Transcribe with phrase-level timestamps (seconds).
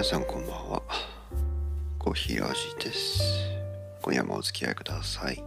[0.00, 0.82] 皆さんこんばんは。
[1.98, 3.22] コーヒーラジです。
[4.00, 5.44] 今夜もお付き合いください。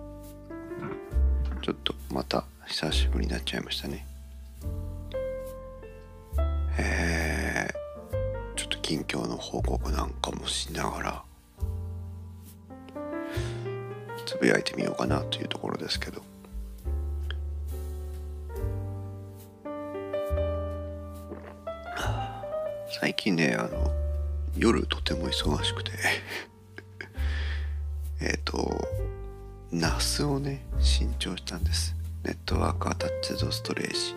[1.63, 4.05] ちょっとまた久しぶりになっちゃいましたね。
[6.77, 11.23] えー、ちょっと近況の報告なんかもしながら。
[14.28, 16.21] つぶやいてみようかなというところですけど。
[23.01, 24.03] 最近ねあの
[24.56, 25.92] 夜とても忙しくて。
[28.21, 28.88] えっと
[29.71, 31.96] ナスをね新調したんです。
[32.23, 34.16] ネットワークアタッチドストレージ。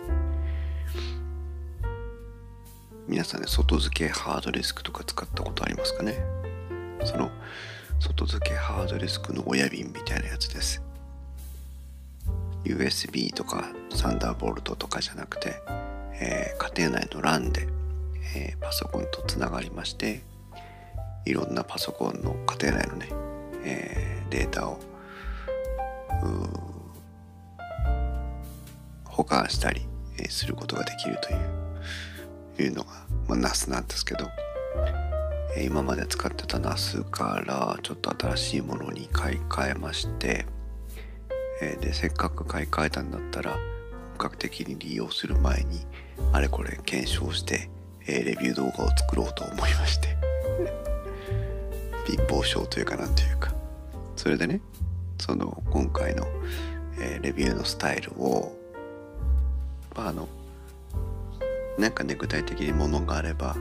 [3.07, 6.15] 皆さんね外付けハードディスクとか使ったことありますかね？
[7.05, 7.31] その
[7.99, 10.81] 外付けハードディスクの親瓶みたいなやつです。
[12.63, 15.61] USB とかサンダーボルトとかじゃなくて、
[16.19, 17.67] えー、家庭内の LAN で
[18.35, 20.21] えー、パソコンとつながりまして
[21.25, 23.09] いろんなパソコンの家庭内のね、
[23.63, 24.79] えー、データを
[29.05, 29.81] 保管したり、
[30.19, 31.67] えー、することができるという
[32.63, 32.89] いうのが、
[33.27, 34.29] まあ、NAS なんですけど、
[35.55, 40.45] え、今まで使ってた NAS からちょっと新しいものに買い替えまして、
[41.61, 43.51] え、でせっかく買い替えたんだったら
[44.17, 45.85] 本格的に利用する前に
[46.33, 47.69] あれこれ検証して
[48.07, 50.15] えー、レビュー動画を作ろうと思いまして。
[52.07, 53.53] 貧乏症というかなんというか。
[54.15, 54.61] それでね
[55.19, 56.27] その今回の、
[56.99, 58.55] えー、レビューのスタイルを
[59.95, 60.27] まあの
[61.77, 63.55] なんかね具体的にものがあれば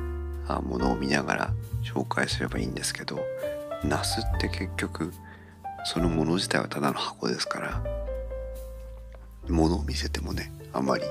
[0.49, 3.21] あものを見ながら紹介すればいいんですけど
[3.85, 5.13] ナスって結局
[5.85, 7.83] そのもの自体はただの箱ですから
[9.49, 11.05] ものを見せてもねあまり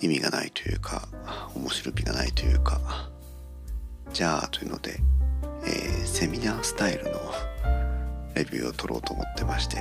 [0.00, 1.08] 意味がないというか
[1.54, 2.80] 面白みがないというか
[4.12, 5.00] じゃあというので、
[5.64, 7.10] えー、セミナースタイルの
[8.34, 9.78] レビューを取ろうと思ってまして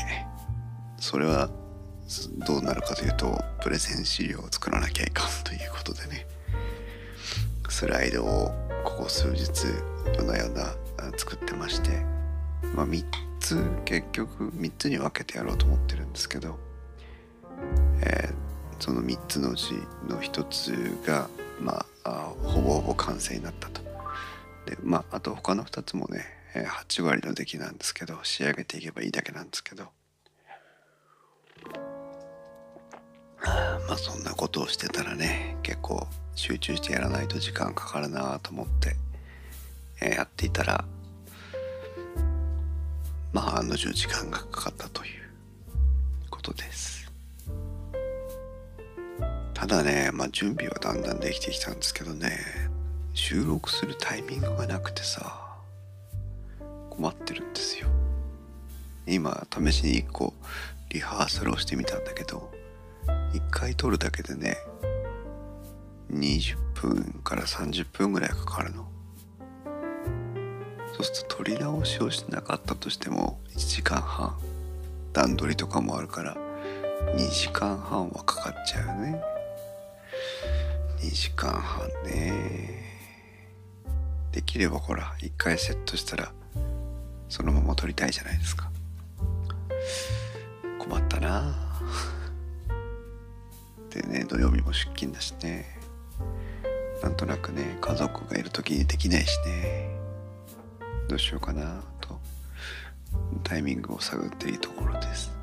[0.97, 1.49] それは
[2.47, 6.25] どうなるかというとプレゼン資料を作らなきゃいかんということでね。
[7.69, 8.51] スライドを
[8.83, 9.67] ここ数日
[10.15, 10.73] 夜な夜な
[11.17, 11.89] 作ってまして
[12.73, 13.05] まあ3
[13.39, 16.57] つ結局3つに分けてやろうと思ってるんですけど、
[18.01, 18.46] えー
[18.79, 19.73] その3つのうち
[20.07, 20.71] の1つ
[21.05, 21.29] が、
[21.59, 23.81] まあ、ほぼほぼ完成になったと。
[24.67, 29.85] でまああと他の2つもね8割の出来なんですけど仕上げていけばいいだけなんですけど
[33.43, 36.05] まあそんなことをしてたらね結構
[36.35, 38.95] 集中してやらないと時間かかるなと思って、
[39.99, 40.85] えやっていたら
[43.33, 45.11] まあ案の定時間がかかったという
[46.29, 46.96] ことです。
[49.67, 52.39] ただね、まあ、準備はだんだんできてきたんですけどね
[53.13, 55.45] 収録するタイミングがなくてさ
[56.89, 57.89] 困ってるんですよ。
[59.05, 60.33] 今試しに1個
[60.89, 62.49] リハーサルをしてみたんだけど
[63.33, 64.57] 1回撮るだけでね
[66.13, 68.87] 20分から30分ぐらいかかるの。
[70.93, 74.37] そうすると撮り直しをしてなかったとしても1時間半
[75.11, 76.37] 段取りとかもあるから
[77.15, 79.36] 2時間半はかかっちゃうよね。
[80.97, 82.83] 2時間半ね。
[84.31, 86.31] できればほら1回セットしたら
[87.29, 88.69] そのまま撮りたいじゃないですか。
[90.79, 91.55] 困ったな。
[93.89, 95.65] でね土曜日も出勤だしね。
[97.01, 99.89] なんとなくね家族がいる時にできないしね。
[101.07, 102.19] どうしようかなと。
[103.43, 105.36] タイミングを探っていいところです。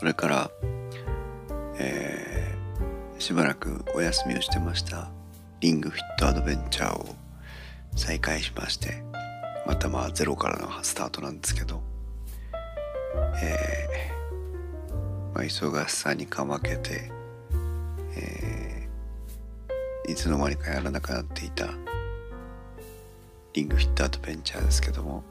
[0.00, 0.50] それから、
[1.78, 5.10] えー、しばらくお休みをしてました
[5.60, 7.04] リングフィットアドベンチャーを
[7.96, 9.02] 再開しまして
[9.66, 11.82] またまあゼロからのスタートなんですけど、
[13.42, 17.10] えーまあ、忙しさにかまけて、
[18.16, 21.68] えー、いつの間にかやらなくなっていた
[23.52, 25.22] リングフィットアドベンチャーですけども、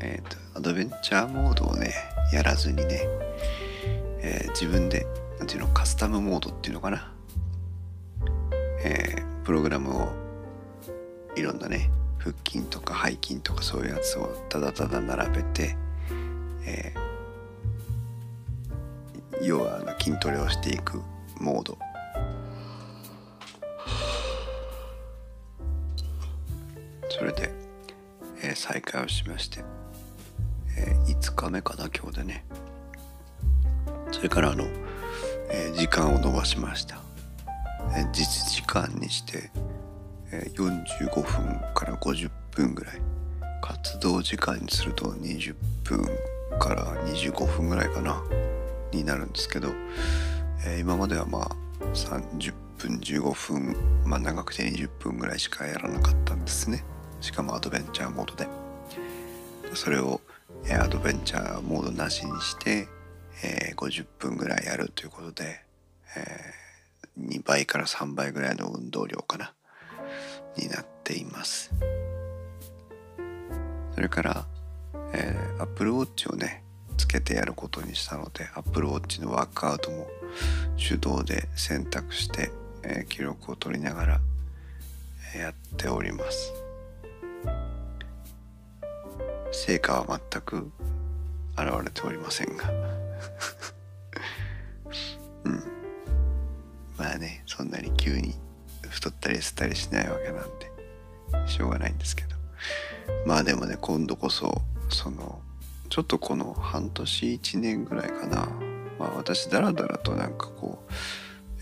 [0.00, 1.92] えーと、アドベンチャーモードをね
[2.32, 3.02] やらずにね
[4.28, 5.06] えー、自分で
[5.38, 7.12] 何ていうのカスタムモードっていうのかな、
[8.82, 10.08] えー、プログラムを
[11.36, 15.76] いろんなね腹筋とか背筋とかそういうやつをただただ並べて、
[16.66, 21.00] えー、要はあの筋トレをしていく
[21.40, 21.78] モード。
[27.08, 27.50] それで、
[28.42, 29.60] えー、再開をしまして、
[30.76, 32.44] えー、5日目かな今日でね。
[34.16, 34.64] それからあの
[35.50, 36.98] えー時間を延ばしました、
[37.94, 39.50] えー実時間にして、
[40.32, 43.00] えー45分から50分ぐらい。
[43.60, 45.54] 活動時間にすると20
[45.84, 46.04] 分
[46.58, 48.22] から25分ぐらいかな
[48.92, 49.68] になるんですけど、
[50.64, 53.76] えー今まではまあ30分15分
[54.06, 56.82] まあ長くて20分ぐらいしかやらなかったんですね。
[57.20, 58.48] しかもアドベンチャーモードで。
[59.74, 60.22] それを、
[60.64, 62.88] えアドベンチャーモードなしにして、
[63.42, 65.60] えー50分ぐらいやるということで、
[66.16, 66.66] えー
[67.18, 69.54] 2倍から3倍ぐらいの運動量かな
[70.58, 71.72] になっています。
[73.94, 74.46] それから、
[75.14, 76.62] えー、Apple Watch をね
[76.98, 80.06] つけてやることにしたので Apple Watch のワークアウトも
[80.76, 82.50] 手動で選択して、
[82.82, 84.20] えー記録を取りながら、
[85.38, 86.52] やっております。
[89.52, 90.70] 成果は全く
[91.56, 93.05] 現れておりませんが。
[95.44, 95.62] うん。
[96.96, 98.34] まあねそんなに急に
[98.88, 102.36] 太ったり痩せたりしないわけなんでしょうがないんですけど。
[103.24, 105.40] まあでもね今度こそその
[105.88, 108.48] ちょっとこの半年1年ぐらいかな。
[108.98, 110.92] まあ私だらだらとなんかこう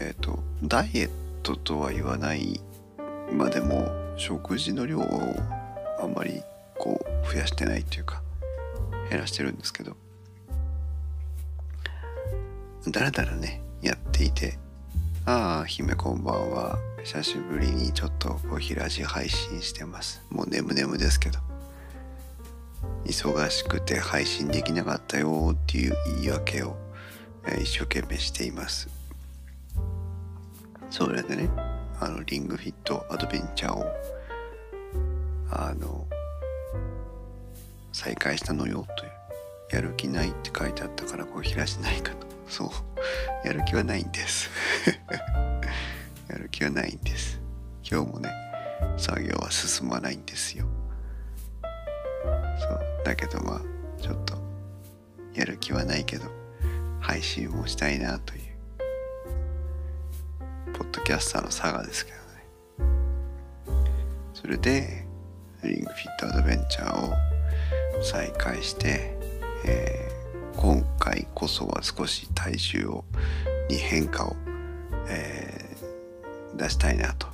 [0.01, 1.11] えっ、とダイエッ
[1.43, 2.61] トとは言わない
[3.33, 5.35] までも食事の量を
[6.01, 6.43] あんまり
[6.79, 8.23] こう増やしてないっていうか
[9.11, 9.97] 減らしてるんですけど。
[12.89, 14.59] だらだらねやっていて
[15.27, 16.79] ああ姫こんばんは。
[17.03, 20.23] 久しぶりにちょっとおひらじ配信してます。
[20.29, 21.39] もう眠眠ですけど。
[23.07, 26.77] 忙しくて配信できなかったよっていう言い訳を、
[27.59, 28.89] 一生懸命しています。
[30.91, 31.49] それでね
[32.01, 33.87] あのリングフィットアドベンチャーを
[35.51, 36.07] あの
[37.93, 39.15] 再開したのよという。
[39.75, 42.34] やる気ないって書いてあったからこう開しないかと。
[42.49, 43.47] そう。
[43.47, 44.51] やる気はないんです。
[46.29, 47.41] やる気はないんです。
[47.89, 48.31] 今日もね
[48.97, 50.67] 作業は進まないんですよ。
[52.59, 52.81] そう。
[53.05, 53.61] だけどまあ
[54.01, 54.35] ちょっと
[55.35, 56.31] やる気はないけど
[57.01, 58.43] 配信をしたいなという
[60.73, 62.25] ポッドキャスターの差がですけどね。
[64.33, 65.07] それで
[65.63, 67.15] リングフィットアドベンチャーを
[68.03, 69.17] 再開して、
[69.65, 70.24] えー
[70.57, 73.05] 今回こそは少し体重を
[73.69, 74.37] に変化を、
[75.09, 75.65] えー
[76.57, 77.27] 出したいなと。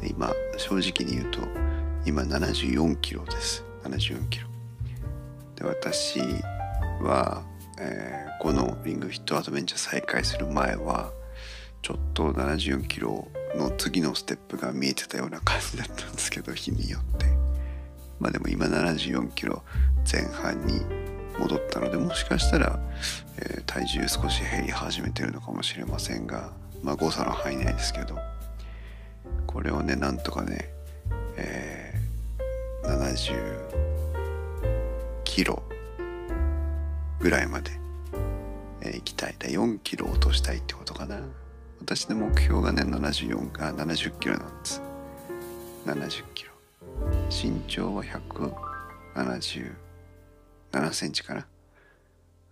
[0.00, 1.40] で今正直に言うと
[2.06, 3.64] 今74キロです。
[3.84, 4.48] 74キロ。
[5.56, 6.20] で私
[7.02, 7.42] は、
[7.78, 11.12] えーこのリングフィットアドベンチャー再開する前は
[11.80, 17.26] ちょっと74キロの次のステップが見えてたような感じだったんですけど日によって。
[18.18, 19.62] まあでも今74キロ
[20.10, 20.80] 前半に
[21.38, 22.78] 戻ったのでもしかしたら、
[23.38, 26.52] えー体重少し減り始めてるのかもしれませんが
[26.82, 28.18] まあ誤差の範囲内ですけど
[29.46, 30.68] これをねなんとかね、
[31.36, 32.02] えー
[32.84, 33.32] 70
[35.24, 35.62] キロ
[37.20, 37.70] ぐらいまで、
[38.82, 39.36] えー行きたい。
[39.38, 41.20] だ4キロ落としたいってことかな。
[41.80, 44.82] 私の目標がね74あ70キロなんです。
[45.86, 46.52] 70キロ。
[47.30, 49.72] 身長は170
[50.72, 51.46] 7センチかな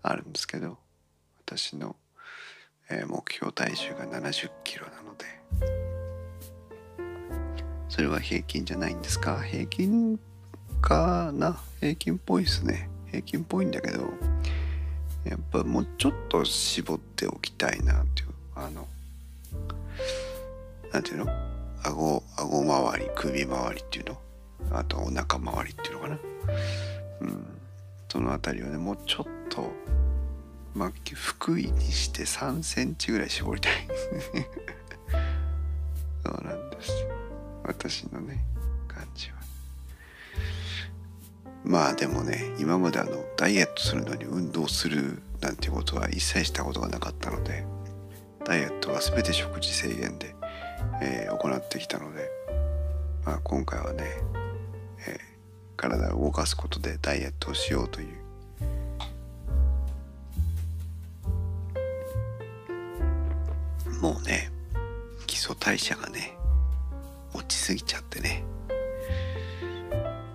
[0.03, 0.79] あるんですけど
[1.45, 1.97] 私の、
[2.89, 5.25] えー目標体重が70キロなので。
[7.89, 9.43] それは平均じゃないんですか？
[9.43, 10.21] 平均
[10.81, 11.61] かな？
[11.81, 12.89] 平均っぽいですね。
[13.11, 14.05] 平均っぽいんだけど
[15.25, 18.87] やっぱもうちょっと絞っておきたいなっていうあの
[20.93, 21.27] なんていうの？
[21.83, 24.21] 顎顎周り首周りっていうの？
[24.79, 26.19] あとお腹周りっていうのかな？
[27.23, 27.60] うん。
[28.11, 29.71] そのあたりはねもうちょっと
[30.75, 33.73] まあ福井にして3センチぐらい絞りたい。
[36.25, 36.93] そうなんです。
[37.65, 38.45] 私のね
[38.87, 39.37] 感じは。
[41.65, 47.65] まあでもね今まであのダイエットするのに運動するなんてことは一切したことがなかったので
[48.45, 50.35] ダイエットは全て食事制限で、
[51.03, 52.31] えー行ってきたので、
[53.25, 54.05] まあ、今回はね、
[55.81, 58.21] 体を動かすことでダイエットをしようという。
[64.03, 64.51] もうね
[65.27, 66.35] 基礎代謝がね
[67.35, 68.45] 落ちすぎちゃってね。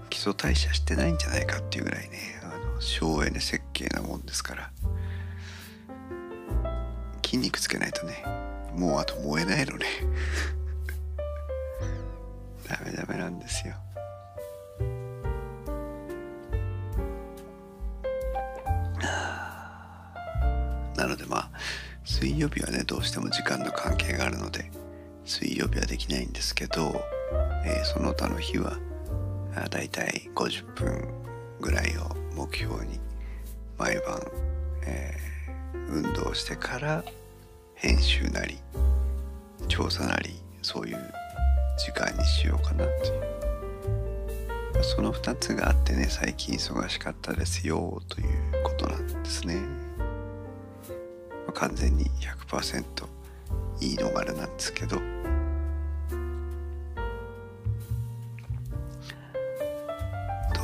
[0.09, 4.71] 基礎代謝してないんじゃないかっていうぐらいねあの省エネ設計なもんですから。
[7.23, 8.23] 筋肉つけないとね
[8.75, 9.85] もうあと燃えないのね。
[12.67, 13.75] ダメダメなんですよ。
[20.95, 21.51] なのでまあ
[22.03, 24.71] 水曜日はねどうしても時間の関係があるので
[25.25, 27.01] 水曜日はできないんですけど、
[27.65, 28.77] えー、その他の日は
[29.69, 31.07] だいたい50分
[31.59, 32.99] ぐらいを目標に
[33.77, 34.21] 毎晩、
[34.85, 37.03] えー、運動してから
[37.75, 38.57] 編集なり
[39.67, 41.13] 調査なりそういう
[41.77, 43.35] 時間にしようかなという。
[44.83, 49.55] その2つがあってね最近忙しかったですよということなんですね、
[51.55, 52.05] 完全に
[52.50, 52.83] 100%
[53.81, 54.97] いい逃れなんですけど。
[54.97, 55.03] ど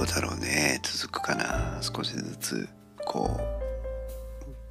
[0.04, 0.80] うだろうね。
[0.84, 1.80] 続くかな。
[1.82, 2.70] 少しずつ
[3.06, 3.42] こう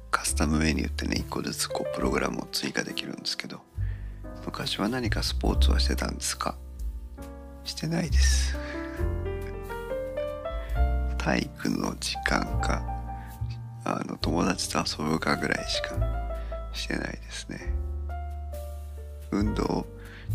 [0.09, 3.61] カスタムメニューってね1個ずつこうプログラムを追加できるんですけど。
[4.43, 6.55] 昔は何かスポーツはしてたんですか？
[7.63, 8.57] してないです。
[11.19, 12.83] 体育の時間か。
[13.83, 15.95] あの友達と遊ぶかぐらいしか
[16.73, 17.59] してないですね。
[19.31, 19.85] 運動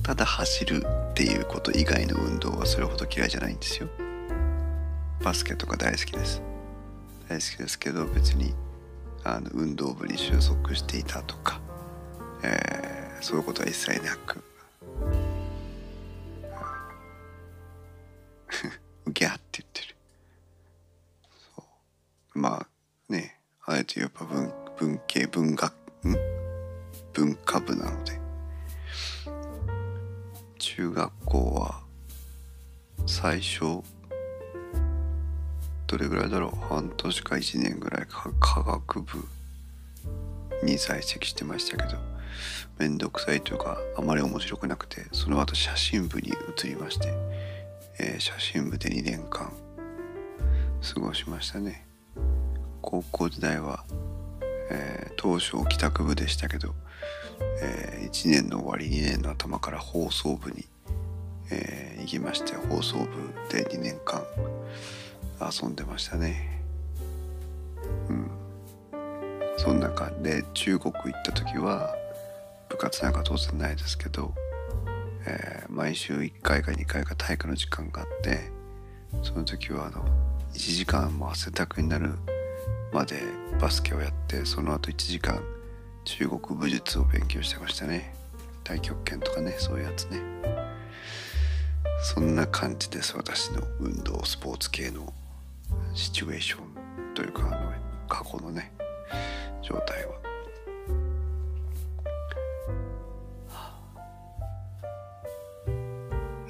[0.02, 3.88] ただ走るっていうこと以外の運動はそれほど嫌いじゃないんですよ。
[5.22, 6.42] バスケとか大好きです。
[7.28, 8.54] 大好きですけど別に
[9.24, 11.60] あの運動部に収束していたとか、
[12.42, 14.44] えー、そういうことは一切なく。
[19.12, 19.96] ギャって言ってる。
[21.56, 21.64] そ
[22.34, 22.38] う。
[22.38, 22.66] まあ
[23.12, 23.35] ね。
[23.68, 25.72] あえて言えば文文系文学
[26.06, 26.16] ん？
[27.12, 28.20] 文化部なので。
[30.58, 31.80] 中学校は
[33.06, 33.82] 最初
[35.88, 36.56] どれぐらいだろう？
[36.68, 39.24] 半年か1年ぐらいか科学部
[40.62, 41.98] に在籍してましたけど
[42.78, 47.12] めんどくさいというかあまり面白くなくてその後写真部に移りまして、
[47.98, 49.52] えー、写真部で2年間
[50.94, 51.85] 過ごしましたね。
[52.86, 53.84] 高校時代は、
[54.70, 56.72] えー、当初帰宅部でしたけど、
[57.60, 60.66] えー、1年の終わり2年の頭から放送部に、
[61.50, 63.06] えー、行きまして放送部
[63.52, 64.22] で2年間
[65.40, 66.62] 遊んでましたね。
[68.08, 68.30] うん。
[69.58, 71.92] そんな感じで中国行った時は
[72.68, 74.32] 部活なんか当然ないですけど、
[75.26, 78.52] えー、毎週1回か2回か体育の時間があって
[79.24, 80.04] その時はあの
[80.52, 82.12] 1時間も汗だくになる
[82.96, 83.20] まで
[83.60, 85.42] バスケをやってその後1時間
[86.04, 88.14] 中国武術を勉強してましたね。
[88.64, 90.18] 太極拳とかねそういうやつね。
[92.00, 95.12] そんな感じです私の運動スポーツ系の
[95.92, 97.72] シチュエーションというかあの
[98.08, 98.72] 過去のね
[99.60, 100.12] 状態は。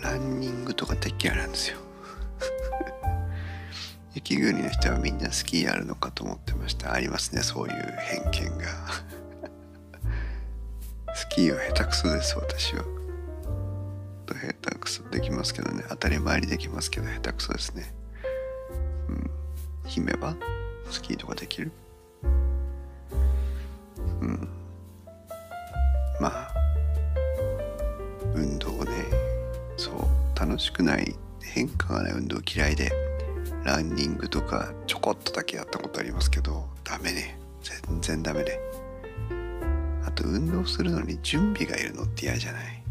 [0.01, 1.79] ランニングとか大嫌いなんですよ。
[4.17, 6.95] 雪国の人はみんなスキーあるのかと思ってました。
[6.95, 8.65] ありますねそういう偏見が。
[11.15, 12.85] スキーは下手くそです私は。
[14.27, 15.85] 下手くそできますけどね。
[15.91, 17.95] 当たり前にできますけど下手くそですね。
[19.11, 19.31] うん。
[19.85, 20.35] 姫は？
[20.91, 21.71] スキーとかできる？
[24.23, 24.49] うん。
[26.19, 26.55] まあ
[28.35, 28.93] 運動ね
[29.77, 29.95] そう
[30.41, 31.15] 楽しくない。
[31.43, 33.06] 変化がない運動嫌いで。
[33.67, 37.37] ランニングとかちょこっとだけやったことありますけどダメね。
[37.89, 38.61] 全然ダメね
[40.07, 42.83] あと運動するのに準備がいるのって嫌じゃない？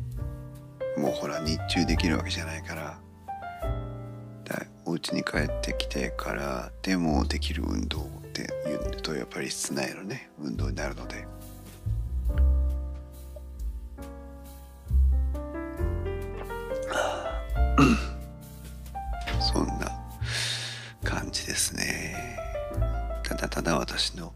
[1.00, 3.00] もうほら日中できるわけじゃないから。
[4.44, 8.04] だお家に帰ってきてからでもできる運動っ
[8.34, 11.26] ていうとやっぱり室内のね運動になるので。
[23.66, 24.32] だ私の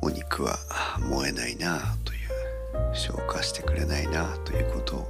[0.00, 0.56] お肉は
[0.98, 5.08] 燃えないなという消化してくれないなということを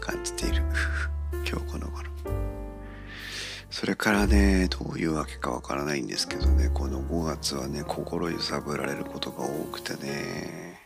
[0.00, 0.62] 感じている。
[1.44, 2.10] 今日この頃。
[3.68, 10.80] それからねどういうわけかわからないんですけどねこの5月はね心揺さぶられることが多くてね。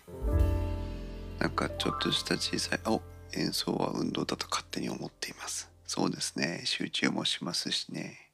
[1.38, 3.02] なんかちょっとした小さいお
[3.34, 5.68] 演奏は運動だと勝手に思っています。
[5.84, 6.62] そうですね。
[6.64, 8.30] 集中もしますしね。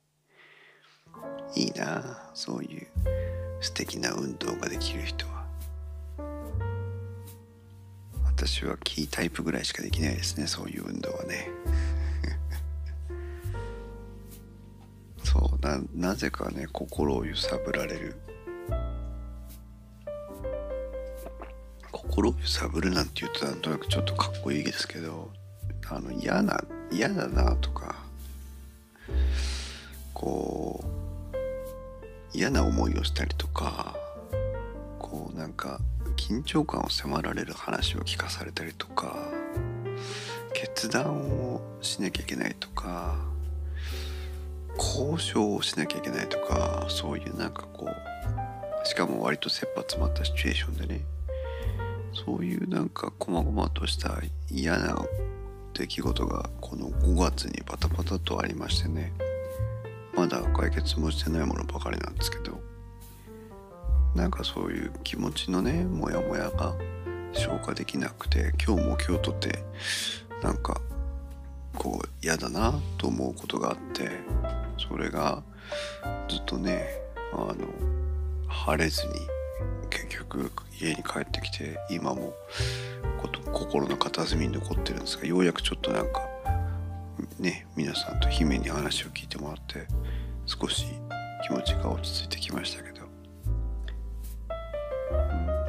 [1.55, 3.22] いいなそういう。
[3.63, 5.33] 素敵な運動ができる人は
[8.25, 11.49] 私はキータイプぐらいしかできないですねそういう運動はね。
[15.23, 18.17] そうななぜかね心を揺さぶられる。
[21.93, 25.31] 心を揺さぶるなんて言うとなんとなくちょっとかっこいいですけど
[25.89, 27.95] あの嫌な嫌だなとか
[30.13, 30.52] こう
[32.43, 33.95] 嫌な思いをしたりとか
[34.99, 35.79] こうなんか
[36.17, 39.17] 緊張感を迫られる話を聞かされたりとか
[40.53, 43.15] 決断をしなきゃいけないとか
[44.77, 51.01] 交渉をしなきゃいけないとかそういうなんかこうしかも割と切羽詰まったシチュエーションでね
[52.13, 54.21] そういうなんか細々とした
[54.51, 55.01] 嫌な
[55.75, 59.13] 出来事がこの5月にバタバタとありましてね
[60.23, 62.61] まだ解決もしてないものばかりなんですけど
[64.15, 66.77] なんかそういう気持ちのねモヤモヤが
[67.33, 69.65] 消化できなくて今日も今日とて
[70.41, 70.81] なんか
[71.75, 74.11] こう嫌だなと思うことがあって
[74.79, 75.43] それが
[76.29, 76.87] ずっとね
[77.33, 77.57] あの
[78.47, 79.15] 晴れずに
[79.91, 82.33] 結局家に帰ってきて今も
[83.53, 86.32] 心の片隅に残ってるんですがようやくちょっとなんか
[87.43, 89.87] ね皆さんと姫に話を聞いてもらって
[90.47, 90.87] 少し
[91.45, 93.03] 気持ちが落ち着いてきましたけど。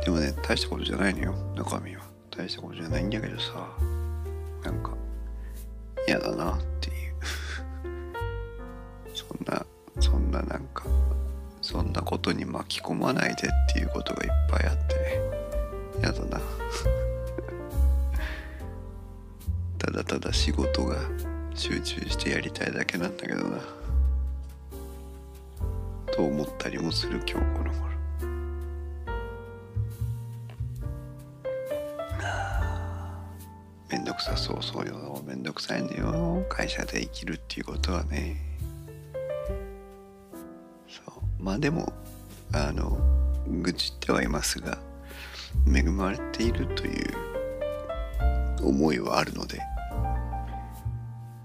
[0.06, 2.04] でもね大したことじゃないのよ中身は。
[2.30, 3.68] 大したことじゃないんだけどさ
[4.64, 4.94] なんか
[6.08, 7.16] 嫌だなっていう。
[9.16, 9.66] そんな
[10.00, 10.86] そんななんか
[11.62, 15.22] そんなことに巻き込まないでっていうことがいっぱいあって
[16.00, 16.40] 嫌だな。
[19.80, 20.98] ただただ仕事が
[21.56, 23.60] 集中してやりたいだけなんだけどな。
[26.12, 27.94] と思ったりもする今日この頃。
[33.90, 36.46] めんどくさそうそうよめんどくさいんだよ。
[36.50, 38.38] 会社で生きるっていうことはね。
[40.88, 41.44] そう。
[41.44, 41.94] まあでも
[42.52, 42.98] あの
[43.48, 44.78] 愚痴ってはいますが
[45.68, 47.14] 恵まれているという
[48.62, 49.73] 思いはあるので。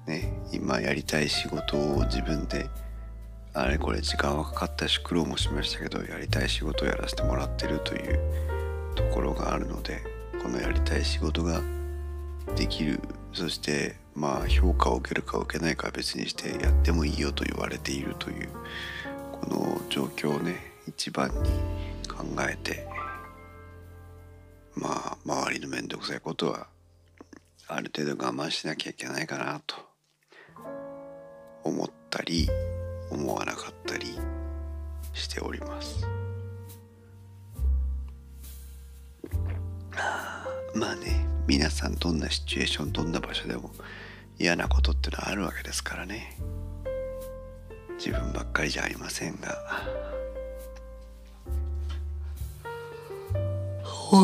[0.08, 2.68] ね今やりたい仕事を自分で
[3.52, 8.18] あれこれ時間はかかったし苦労もしましたけどやりたい仕事をやらせてもらってるという
[8.94, 10.02] ところがあるので
[10.42, 11.60] このやりたい仕事が
[12.56, 13.00] できる
[13.32, 18.48] そしてまあ評価を受けるか受けないかは別にしてやってもいいよと言われているという
[19.32, 20.56] この状況をね
[20.88, 21.50] 一番に
[22.08, 22.86] 考えて
[24.74, 26.68] まあ周りの面倒くさいことは
[27.66, 29.87] ある程度我慢しなきゃいけないかなと
[31.68, 32.48] 思ったり
[33.10, 34.18] 思わなかったり
[35.12, 36.06] しております。
[40.74, 43.70] まあね皆さんどんなシチュエーションどんな場所でも
[44.38, 46.36] 嫌なことってのはあるわけですからね。
[47.98, 49.58] 自分ばっかりじゃありませんが。
[54.10, 54.20] わ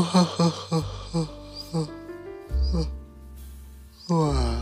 [4.08, 4.53] わ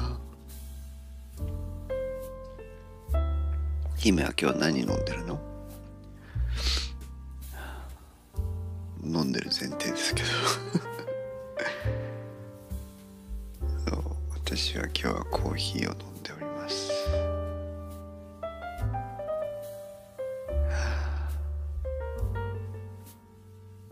[4.02, 5.40] 姫は今日何飲んでるの？
[9.04, 10.28] 飲んでる前提ですけど。
[14.44, 16.90] 私は今日はコーヒーを飲んでおります、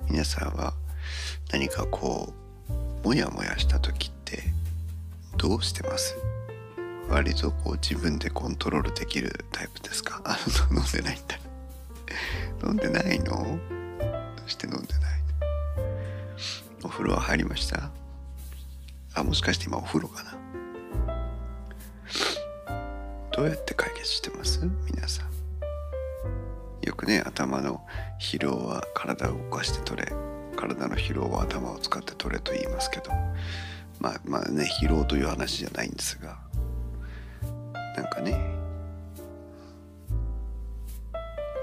[0.08, 0.74] 皆さんは
[1.52, 2.34] 何かこ
[2.68, 4.42] うモヤモヤした時って
[5.36, 6.16] どうしてます？
[7.10, 10.20] 割とこう自分でコントロールできるタイプですか？
[10.24, 10.38] あ
[10.70, 11.38] 飲んでないんだ。
[12.64, 13.58] 飲んでないの？
[14.36, 15.20] どうして飲んでない
[16.82, 17.90] お風呂は入りました？
[19.14, 20.38] あもしかして今お風呂かな？
[23.32, 24.60] どうやって解決してます？
[24.92, 25.30] 皆さん。
[26.86, 27.84] よくね頭の
[28.20, 30.12] 疲労は体を動かして取れ
[30.56, 33.10] 体の疲労は頭を使って取れと言いますけど。
[33.98, 36.38] まあまあね疲労という話じゃないんですが。
[38.00, 38.32] なんかね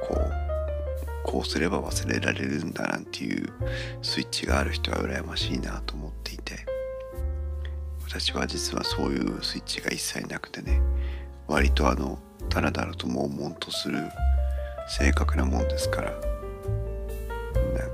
[0.08, 0.34] こう
[1.24, 3.52] こうすれば忘れられるんだなんていう
[4.04, 6.54] スイッチがある人は羨ましいなと思っていて
[8.06, 10.80] 私は実はそういうスイッチが一切なくてね
[11.48, 12.20] 割とあの
[12.50, 14.00] ダラダラと悶々とする
[14.88, 16.22] 正確なもんですからなん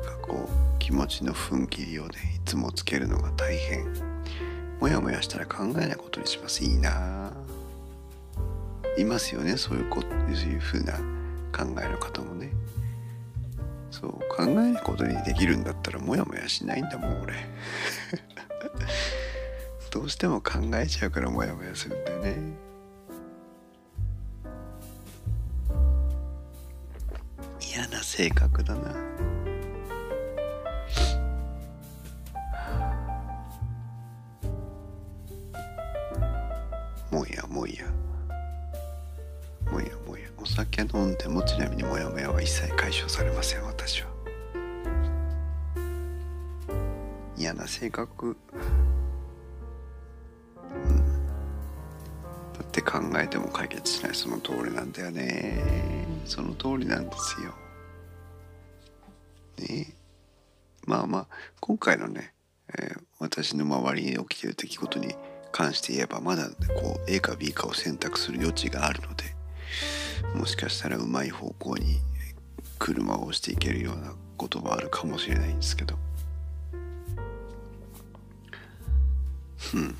[0.04, 4.14] かこう気持ちの踏ん切りをねいつもつけるのが大変。
[4.84, 6.62] もやもやしたら考えないことにします。
[6.62, 7.32] いいな
[8.98, 9.58] いますよね。
[9.58, 10.94] そういうこいうふうな
[11.52, 12.52] 考えの方もね。
[13.92, 17.34] そう考えないことにできるんだったらモヤモヤしないんだもん俺。
[19.92, 22.38] どうしても考えちゃうからモヤモヤするんだよね。
[27.62, 28.94] 嫌な性格だな。
[37.12, 38.13] もやもやもやもや
[40.56, 44.10] 酒飲んでもちなみにもやもやは一切解消されません私は。
[47.36, 48.28] 嫌な性格。
[48.28, 48.30] う
[50.78, 50.98] ん。
[52.54, 54.16] だって考えても解決しない。
[54.16, 56.06] その通りなんだよね。
[56.26, 57.52] その通りなんですよ。
[59.58, 59.96] ね。
[60.86, 61.28] まあまあ
[61.60, 62.36] 今回のね、
[62.78, 65.16] えー、私の周りに起きてる出来事に
[65.52, 66.48] 関して言えばまだ
[66.80, 69.43] こう A か B かを選択する余地があるので。
[70.36, 72.00] もしかしたらうまい方向に
[72.80, 75.96] 車を押していけるようなこともあるかもしれないんですけど。
[79.76, 79.96] うん。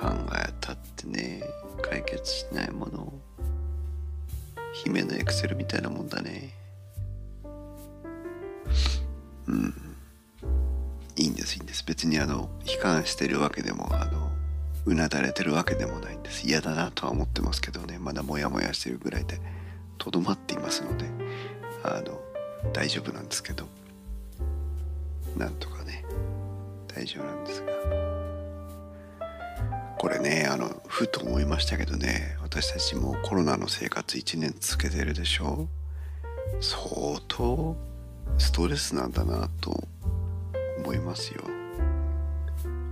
[0.00, 1.42] 考えたってね
[1.82, 3.12] 解決しないもの。
[4.84, 6.52] 姫のエクセルみたいなもんだね。
[9.46, 9.74] うん。
[11.16, 11.84] いいんですいいんです。
[11.84, 14.30] 別にあの悲観してるわけでもあの
[14.86, 16.46] うなだれてるわけでもないんです。
[16.46, 17.98] 嫌だなとは思ってますけどね。
[17.98, 19.40] まだモヤモヤしてるぐらいで。
[19.98, 21.06] とどまっていますので。
[21.82, 22.20] あの
[22.72, 23.66] 大丈夫なんですけど。
[25.36, 26.04] なんとかね。
[26.88, 27.72] 大丈夫なんですが。
[29.98, 32.36] これねあのふと思いましたけどね。
[32.42, 35.66] 私たちもコロナの生活1年続けてるでしょ。
[36.60, 37.76] う相当
[38.38, 39.88] ストレスなんだなと
[40.78, 41.42] 思いますよ。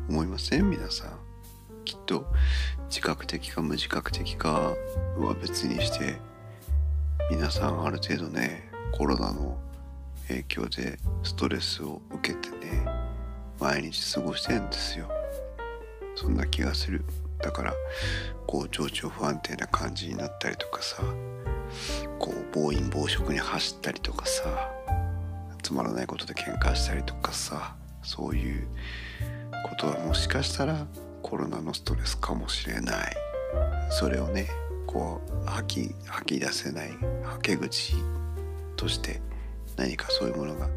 [0.08, 0.70] 思いません？
[0.70, 1.21] 皆さん。
[1.84, 2.26] きっと
[2.88, 4.74] 自覚的か無自覚的か
[5.18, 6.16] は別にして
[7.30, 9.58] 皆さんある程度ねコロナの
[10.28, 12.84] 影響でストレスを受けてね
[13.58, 15.08] 毎日過ごしてんですよ。
[16.14, 17.04] そんな気がする。
[17.42, 17.74] だから
[18.46, 21.02] こう情緒不安定な感じになったりとかさ
[22.18, 24.70] こう暴飲暴食に走ったりとかさ
[25.62, 28.66] つまらないことで喧嘩したりとかさそういう
[29.68, 30.86] ことはもしかしたら
[31.22, 33.16] コロナのストレスかもしれない。
[33.90, 34.48] それをね
[34.86, 36.90] こう吐き吐き出せない
[37.24, 37.94] はけ口
[38.76, 39.20] として
[39.76, 40.68] 何かそういうものが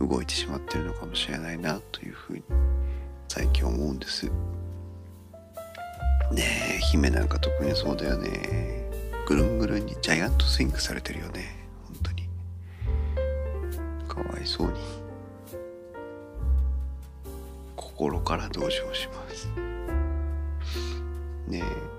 [0.00, 2.42] 動いてしまってるのかもしれないなというふうに
[3.28, 4.26] 最近思うんです。
[6.32, 6.42] ね
[6.76, 8.90] え姫なんか特にそうだよね。
[9.26, 11.66] ぐるんぐるんにジャイアントスイングされてるよね。
[11.86, 12.28] 本当に。
[14.08, 14.74] かわいそうに。
[17.76, 19.23] 心から同情します。
[21.48, 21.94] ねえ。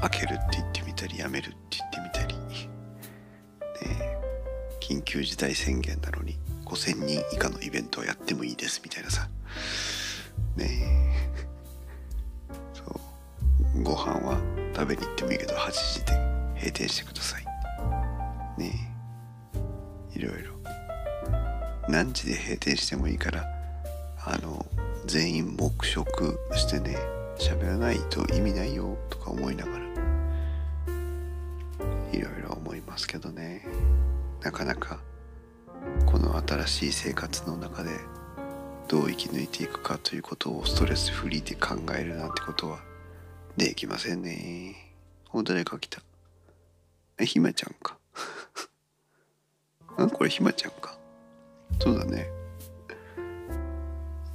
[0.00, 2.34] 開けるって言ってみたりやめるって言ってみたり。
[3.88, 4.18] ね
[4.80, 9.28] 緊急事態宣言なのに5,000人以下のイベントをやってもいいですみたいなさ。
[10.56, 10.68] ね
[11.34, 11.48] え。
[12.74, 13.82] そう。
[13.82, 14.38] ご飯は
[14.74, 16.12] 食べに行ってもいいけど8時で
[16.56, 17.44] 閉店してください。
[18.58, 18.72] ね
[20.14, 20.18] え。
[20.18, 20.54] いろいろ。
[21.88, 23.57] 何時で閉店してもいいから
[24.24, 24.66] あの
[25.06, 26.96] 全員黙食してね
[27.38, 29.84] 喋らないと意味ないよとか思いながら
[32.12, 33.64] いろいろ思いますけどね。
[34.42, 35.00] なかなか
[36.06, 37.90] この新しい生活の中で
[38.88, 42.78] どう生き抜いていくかということをストレスフリーで考えるなんてことは
[43.56, 44.76] できませんね。
[45.32, 46.00] お誰か来た
[47.18, 47.98] えひまちゃんか。
[49.96, 50.96] あこれひまちゃんか。
[51.80, 52.37] そうだね。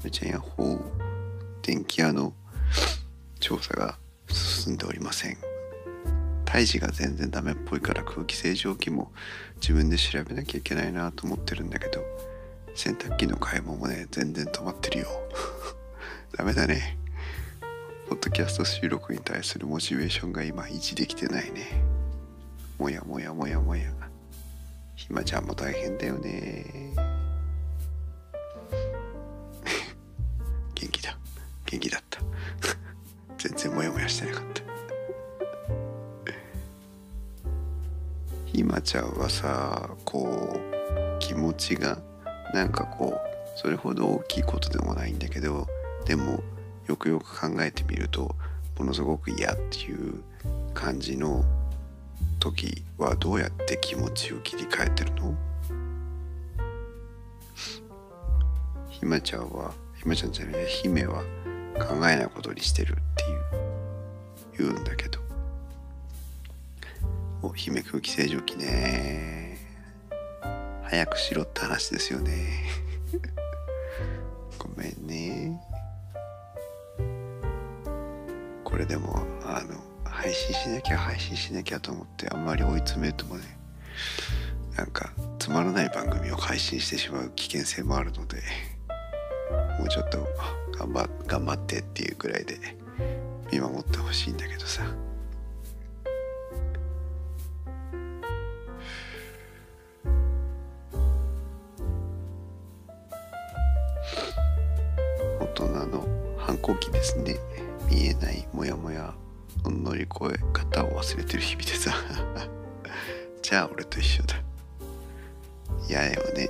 [0.03, 0.81] ひまちゃんやほう
[1.61, 2.33] 電気屋の
[3.39, 5.37] 調査が進んでおりません。
[6.43, 9.13] 胎児が全然ダメっぽいから空気清浄機も
[9.61, 12.01] 自分で調べなきゃいけないなと思ってるんだけど
[12.75, 15.07] 洗濯機の買い物もね全然止まってるよ。
[16.37, 16.97] ダメだね。
[18.09, 21.81] ポッドキャスト収録に対するモチベーションが今維持できてないね。
[22.77, 23.89] もやもやもやもや。
[24.97, 27.22] ひまちゃんも大変だよね。
[31.73, 32.19] 元気だった。
[33.38, 34.63] 全然モヤモヤしてなかった。
[38.45, 41.97] ひまちゃんはさこう気持ちが
[42.53, 45.67] なんかこうそれほど大きいことでもないんだけど
[46.05, 46.43] でも
[46.86, 48.36] よくよく考えてみると
[48.77, 50.21] ものすごく嫌っていう
[50.75, 51.43] 感じの
[52.39, 55.36] 時はどうやって気持ちを切り替えてるの？
[58.89, 61.23] ひまちゃんはひまちゃんじゃない姫は
[61.73, 65.19] 考えないことにしてるっていう言うんだけど。
[67.41, 69.57] お姫空気清浄機ね。
[70.83, 72.65] 早くしろって話ですよね。
[74.57, 75.62] ごめんね。
[78.63, 83.43] これでもあの配信しなきゃ配信しなきゃと思ってあんまり追い詰めるともね
[84.77, 88.41] なんかつまらない番組を配信してしまう危険性もあるので。
[89.79, 90.27] もうちょっと
[90.77, 92.57] 頑張頑張ってっていうぐらいで
[93.51, 94.83] 見守ってほしいんだけどさ。
[105.39, 106.07] 大人の
[106.38, 107.38] 反抗期ですね。
[107.89, 109.13] 見えないモヤモヤ
[109.65, 111.93] 乗り越え方を忘れてる日々でさ。
[113.41, 114.36] じゃあ俺と一緒だ。
[115.88, 116.49] 嫌よね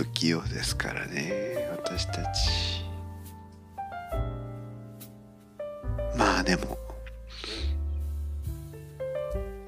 [0.00, 2.82] 不器用ですからね私たち。
[6.16, 6.78] まあでも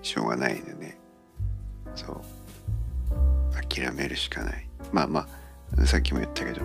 [0.00, 0.96] しょうがないんでね。
[1.94, 2.22] そう。
[3.68, 4.66] 諦めるしかない。
[4.90, 5.28] まあま
[5.78, 6.62] あさっきも言ったけど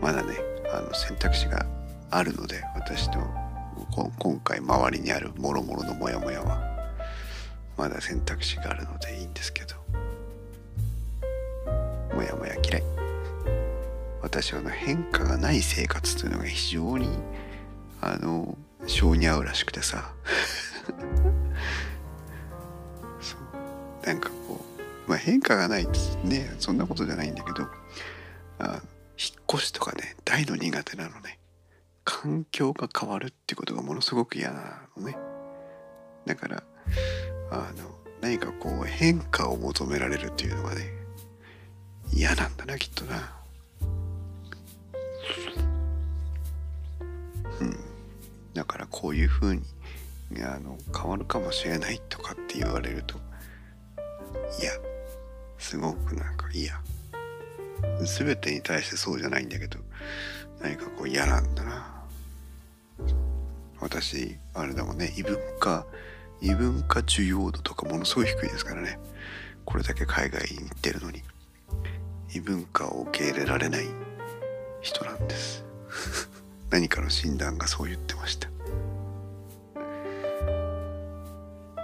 [0.00, 0.36] まだね
[0.72, 1.66] あの選択肢が
[2.10, 3.28] あるので私の
[4.20, 6.62] 今回周りにあるもろもろのモヤモヤは
[7.76, 9.74] まだ選択肢があるのでいいんですけど。
[12.14, 12.97] モヤモヤ嫌い。
[14.28, 17.08] 私はあの変化がない生活というのが非常に
[18.02, 20.12] あの性に合うらしくてさ。
[23.22, 24.06] そう。
[24.06, 24.62] なんかこ
[25.06, 27.66] う、まあ、変化がないってねそんなことじゃないんだけど
[28.58, 28.82] あ
[29.16, 31.38] 引っ越しとかね大の苦手なのね。
[32.04, 35.16] 環境が変わるってことがものすごく嫌なのね。
[36.26, 36.62] だから
[37.50, 40.92] あの何かこう変化を求められるっていうのがね
[42.12, 43.37] 嫌なんだなきっとな。
[47.60, 47.76] うん。
[48.54, 49.62] だからこういうふうに
[50.42, 53.16] あの変わるかもしれないとかって言われると
[54.60, 54.72] いや
[55.58, 56.80] すごくなんか嫌
[58.04, 59.78] 全てに対してそうじゃないんだけど
[60.60, 61.94] 何かこう嫌なんだな。
[63.80, 65.86] 私あれだもんね異文化
[66.40, 68.98] 異文化需要度とかものすごい低いですからね。
[69.64, 71.22] これだけ海外に行ってるのに
[72.34, 74.07] 異文化を受け入れられない。
[74.80, 75.64] 人なんです。
[76.70, 78.48] 何かの診断がそう言ってました。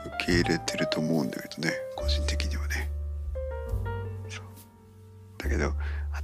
[0.06, 2.90] 受け入れてると思うんだけどね個人的にはね。
[5.38, 5.74] だけど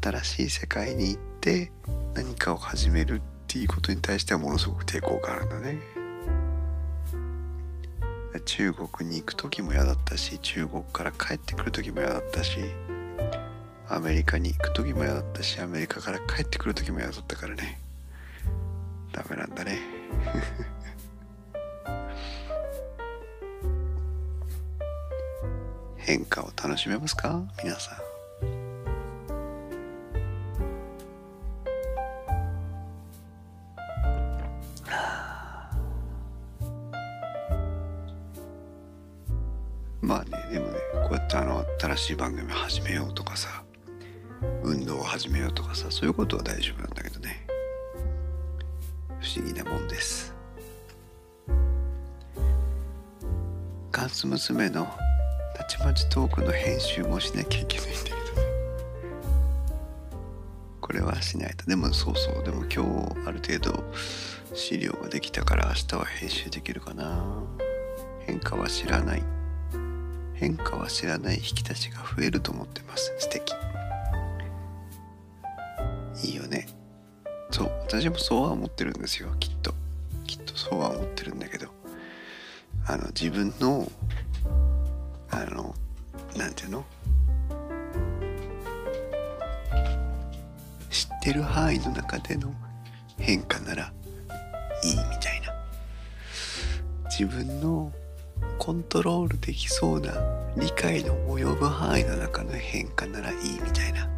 [0.00, 1.70] 新しい世界に行って
[2.14, 5.78] 何かを始めるっていうことに対してはものすごく抵抗があるんだね。
[8.46, 12.58] 中国に行く時も嫌だったし中国から帰ってくる時も嫌だったし
[13.92, 17.80] アメリカに行く時も嫌だったしアメリカから帰ってくる時も嫌だったからね。
[19.12, 19.78] ダメなんだね。
[25.98, 27.42] 変化を楽しめますか？
[27.64, 27.98] 皆さん。
[40.06, 43.62] まあねでもねこうやってあの新しい番組始めようとかさ。
[44.70, 47.44] 運動を始めようとかさそういうことは大丈夫なんだけどね。
[49.20, 50.32] 不思議なもんです。
[53.90, 54.86] ガンス娘の
[55.56, 58.22] たちまちトークの編集もしなきゃいけないんだけどね。
[60.80, 61.66] これはしないと。
[61.66, 62.44] でもそうそう。
[62.44, 62.84] でも今
[63.24, 63.84] 日ある程度
[64.54, 67.42] 資料ができたから明日は編集できるかな。
[68.20, 69.22] 変化は知らない。
[70.34, 73.12] 変化は知らない引きたちが増えると思ってます。
[73.18, 73.52] 素敵。
[76.22, 76.68] いいよね。
[77.50, 79.30] そう私もそうは思ってるんですよ。
[79.40, 79.74] きっと。
[80.26, 81.68] きっとそうは思ってるんだけど。
[82.86, 83.90] あの自分の
[85.30, 85.74] あの
[86.36, 86.84] なんていうの？
[90.90, 92.52] 知ってる範囲の中での
[93.18, 93.92] 変化なら
[94.84, 95.52] いいみたいな。
[97.10, 97.92] 自分の
[98.58, 100.12] コントロールできそうな
[100.56, 104.09] 理解の及ぶ範囲の中の変化ならいいみたいな。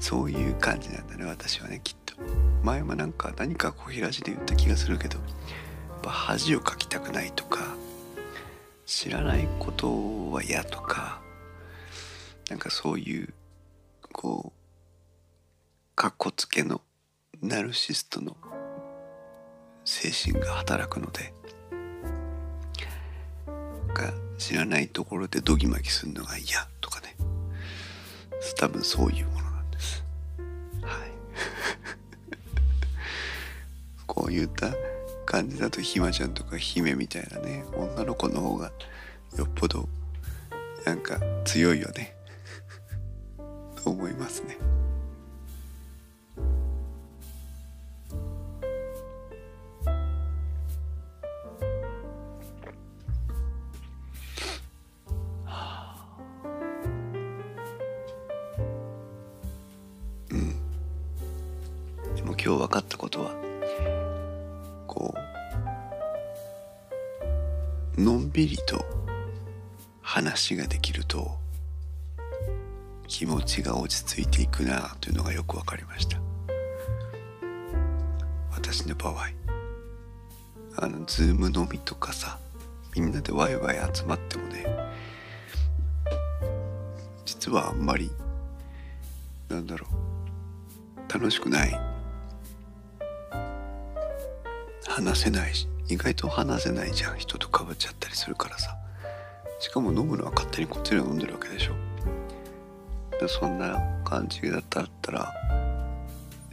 [0.00, 2.14] そういう感じなんだね私はねきっと。
[2.62, 7.60] 前もなんか何か小平寺で言った気がするけどやっぱ恥をかきたくないとか
[8.84, 11.20] 知らないことは嫌とか
[12.48, 13.32] なんかそういう
[14.12, 14.60] こう
[15.94, 16.80] かっこつけの
[17.40, 18.36] ナルシストの
[19.84, 21.32] 精神が働くので
[23.90, 27.16] か知らないところでドギマギするのが嫌とかね。
[28.56, 29.49] 多分そういうもの
[34.10, 34.74] こういった
[35.24, 38.72] 感じだとひまちゃんとか姫みたいなね女の子の方が
[39.38, 39.88] よっぽど
[40.84, 42.16] なんか強いよね
[43.76, 44.58] と思いますね。
[70.50, 71.38] 話ができると
[73.06, 76.20] 気持ちが落ち着いていくなというのがよく分かりました。
[78.50, 79.28] 私の場合
[80.76, 82.38] あのズーム飲みとかさ
[82.94, 84.66] みんなでワイワイ集まってもね
[87.24, 88.10] 実はあんまり
[89.48, 89.86] なんだろ
[91.08, 91.80] う楽しくない。
[94.86, 97.18] 話せないし意外と話せないじゃん。
[97.18, 98.79] 人とかぶっちゃったりするからさ。
[99.60, 101.74] しかも飲むのは勝手にこっちで飲んでるわけでしょ。
[103.20, 104.62] でそんな感じだっ
[105.02, 105.34] たら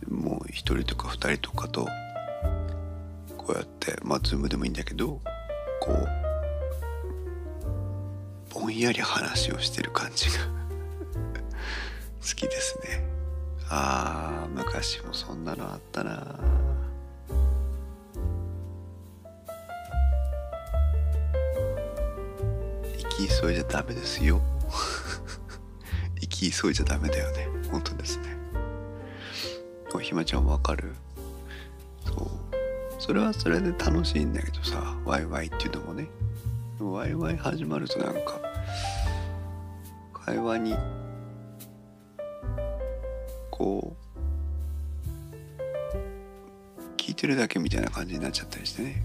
[0.09, 1.87] もう一人とか二人とかと
[3.37, 5.21] こうやってまあズームでもいいんだけど
[5.79, 5.93] こ
[8.51, 10.43] うぼんやり話をしてる感じが
[12.21, 13.07] 好きですね。
[13.69, 16.66] あー昔もそんなのあったな生
[23.27, 24.41] き急いじゃダメですよ。
[26.19, 27.47] 生き急いじゃダメだよね。
[27.71, 28.35] 本当ですね。
[29.93, 30.93] おひまちゃんわかる？
[32.05, 32.27] そう。
[32.99, 36.07] それはそれで楽しいんだけどさワイワイっていうのもね。
[36.79, 38.39] ワイワイ始まるとなんか
[40.13, 40.75] 会話に
[43.51, 44.07] こう
[46.97, 49.03] 聞いてるだけみたいな感じになっちゃったりしてね。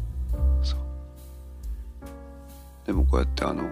[2.87, 3.65] でもこうやってあの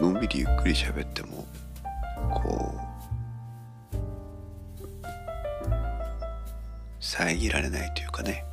[0.00, 1.46] のんびりゆっくり喋っても
[2.34, 3.96] こう
[7.00, 8.44] 遮られないというかね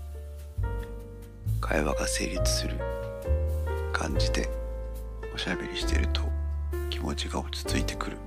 [1.62, 2.78] 会話が成立する
[3.94, 4.50] 感じで
[5.34, 6.22] おしゃべりしてると
[6.90, 8.18] 気持ちが落ち着いてくる。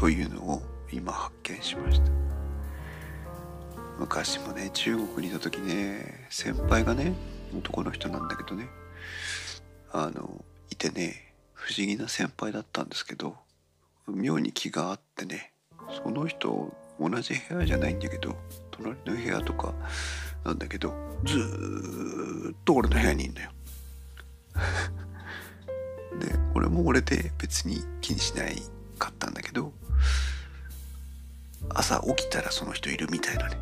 [0.00, 2.10] というのを今発見しました。
[3.98, 7.12] 昔もね中国にいた時ね先輩がね
[7.54, 8.66] 男の人なんだけどね
[9.92, 13.36] あのいてね不思議な先輩だったんですけど
[14.06, 15.52] 妙に気があってね
[16.02, 18.36] その人同じ部屋じゃないんだけど
[18.70, 19.74] 隣の部屋とか
[20.44, 23.50] なんだけどずっと俺の部屋にいんのよ。
[26.18, 28.62] で俺も俺で別に気にしない
[28.98, 29.72] かったんだけど
[31.70, 33.58] 朝起きたらその人いるみたいなね。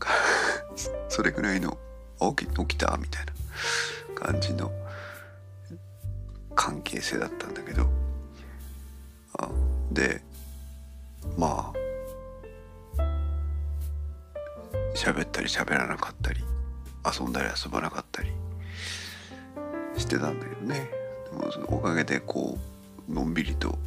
[1.08, 1.78] それぐらいの
[2.36, 3.32] 起き起きたみたいな
[4.14, 4.70] 感じの
[6.56, 7.88] 関係性だったんだけど。
[9.38, 9.48] あ
[9.92, 10.22] で
[11.36, 11.86] まあ
[14.94, 16.42] 喋ったり喋らなかったり
[17.04, 18.30] 遊んだり遊ばなかったり
[19.96, 20.90] してたんだけどね。
[21.30, 22.58] でもそのおかげでこ
[23.08, 23.78] うのんびりと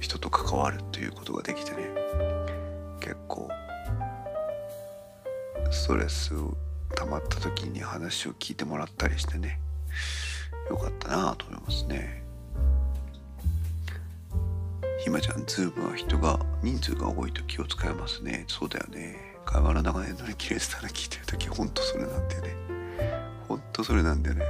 [0.00, 1.88] 人と関わるということができてね。
[3.00, 3.48] 結構
[5.70, 6.56] ストレスを
[6.96, 9.60] 溜まった時に話を聞いてもらったりしてね。
[10.68, 12.22] よかったなと思いますね。
[15.00, 18.44] ひまちゃんズームは人が人数が多いと気を使いますね。
[18.48, 19.16] そうだよね。
[19.46, 22.56] 会話の長いのに切れてたら聞いてる時ほんとそれなんだよね。
[23.48, 24.44] ほんとそれなんだよね。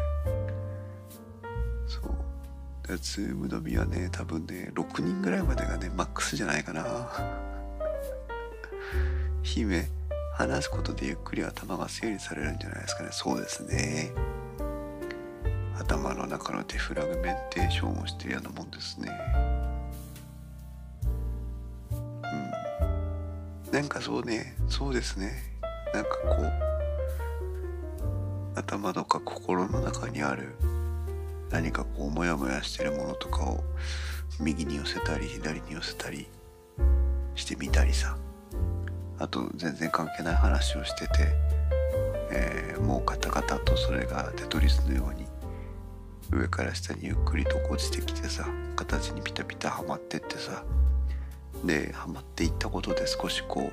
[1.86, 2.98] そう。
[2.98, 7.10] ズーム飲みはね多分ね6人ぐらいまでがねマックスじゃないかな。
[9.42, 9.88] 姫
[10.34, 13.10] 話すことでゆっくり頭が整理されるんじゃないですかね。
[13.12, 14.12] そうですね。
[15.78, 19.10] 頭の中のデフラグメンテーションをしてるようなもんですね。
[21.92, 23.72] うん。
[23.72, 24.56] なんかそうね。
[24.68, 25.32] そうですね。
[25.94, 26.52] なんかこう
[28.58, 30.54] 頭とか心の中にある
[31.50, 33.64] 何かこうモヤモヤしてるものとかを
[34.40, 36.28] 右に寄せたり左に寄せたり
[37.34, 38.16] してみたりさ。
[39.20, 41.34] あと全然関係ない話をしてて、
[42.30, 45.27] えー、もうカタカタとそれがテトリスのように
[46.30, 50.64] 上から下にゆっくりと落ちてきてさ形にピタピタはまってってさ
[51.64, 53.70] ではまっていったことで少しこ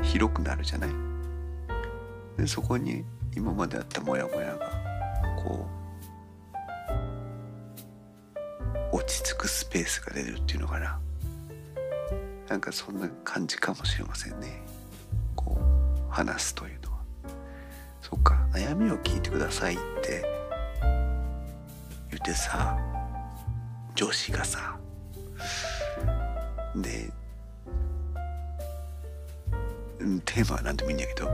[0.00, 0.90] う広くなるじゃない？
[2.36, 3.04] でそこに
[3.36, 4.70] 今まであったモヤモヤが
[5.44, 5.66] こ
[8.92, 10.98] う落ち着くスペースが出るっていうのかな？
[12.48, 14.62] なんかそんな感じかもしれませんね。
[15.36, 16.98] こう話すというのは。
[18.00, 20.24] そっか悩みを聞いてくださいって
[22.28, 22.76] てさ
[23.94, 24.78] 上司がさ
[26.76, 27.10] で
[30.26, 31.30] テーマは何でもいいんだけど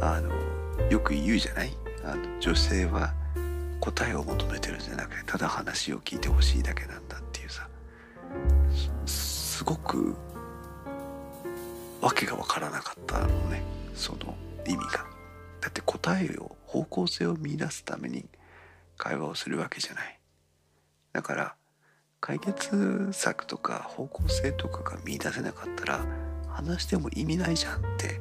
[0.00, 1.72] あのよく言うじゃない？
[2.04, 3.14] あの女性は
[3.80, 7.68] 答えを求めてるんじゃなくてただ話を聞いてほしいだけなんだっていうさ
[9.06, 10.16] すごく
[12.00, 13.62] 訳が分からなかったのね
[13.94, 14.34] その
[14.66, 15.06] 意味が。
[15.60, 18.24] だって答えを方向性を見出すために
[19.02, 20.20] 会話をするわけじゃない。
[21.12, 21.54] だから
[22.20, 26.06] 解決策とか方向性とかが見出せなかったら
[26.46, 28.20] 話しても意味ないじゃんって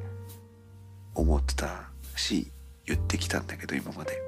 [1.14, 2.52] 思ってたし
[2.88, 4.20] 言ってきたんだけど今まで。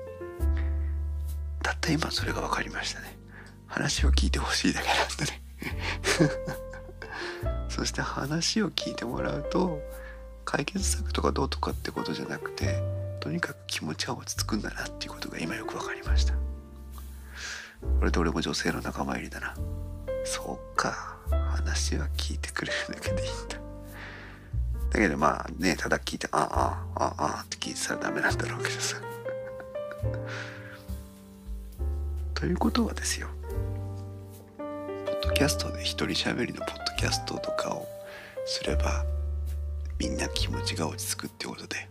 [1.64, 3.18] たった今それが分かりましたね。
[3.66, 5.42] 話を聞いてほしいだけなんだね。
[7.68, 9.82] そして話を聞いてもらうと
[10.46, 16.34] 解決策とかどうとかってことじゃなくてとにかく気持ちは落ち着くんだなっていうことが今よく分かりました。
[16.34, 19.56] これで俺も女性の仲間入りだな。
[20.26, 21.16] そうか。
[21.30, 23.58] 話は聞いてくれるだけでいいんだ。
[24.92, 28.98] だけどまあねただ聞いて「ああああああ」って聞いてたらダメなんだろうけどさ。
[32.34, 33.30] ということはですよ。
[34.58, 34.64] ポ
[35.14, 37.88] ッドキャストで一人喋りのポッドキャストとかを
[38.46, 39.06] すれば
[39.98, 41.88] みんな気持ちが落ち着くってことで。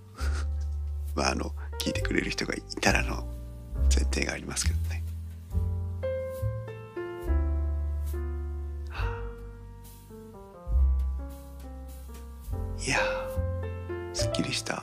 [1.14, 3.24] まああの聞いてくれる人がいたらの
[3.94, 5.02] 前提がありますけどね。
[12.84, 12.98] いや
[14.12, 14.82] すっきりした。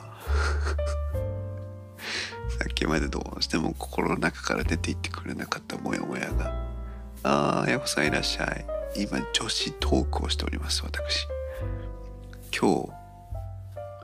[2.48, 6.70] さっきまでどうしても心の中から出ていってくれなかったモヤモヤが。
[7.22, 8.64] ああやこさんいらっしゃい。
[8.96, 11.28] 今女子トークをしております私。
[12.58, 12.99] 今日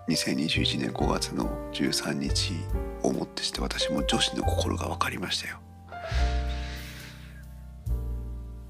[0.08, 2.52] 2021年5月の13日
[3.02, 5.58] をもってして私も女子の心が分かりましたよ。